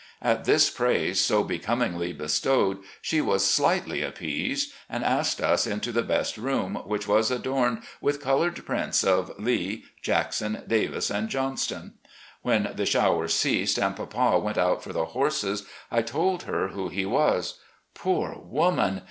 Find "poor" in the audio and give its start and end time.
17.93-18.35